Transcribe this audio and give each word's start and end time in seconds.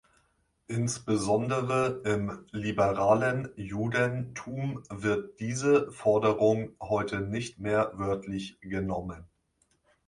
Insbesondere 0.65 2.01
im 2.05 2.43
liberalen 2.49 3.49
Judentum 3.55 4.81
wird 4.89 5.39
diese 5.39 5.91
Forderung 5.91 6.71
heute 6.81 7.21
nicht 7.21 7.59
mehr 7.59 7.91
wörtlich 7.93 8.57
genommen. 8.61 9.25